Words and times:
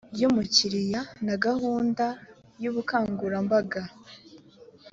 by 0.13 0.21
umukiriya 0.29 1.01
na 1.25 1.35
gahunda 1.45 2.05
y 2.61 2.65
ubukangurambaga 2.69 3.81